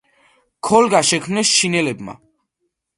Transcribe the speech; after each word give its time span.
ქოლგა 0.69 1.03
შექმნეს 1.11 1.55
ჩინელებმა. 1.61 2.21